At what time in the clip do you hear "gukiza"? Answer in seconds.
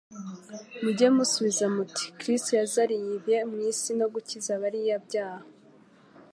4.13-4.49